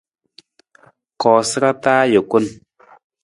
[1.21, 2.45] Koosara taa ajukun.